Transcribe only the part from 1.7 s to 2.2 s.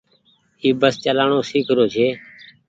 رو ڇي۔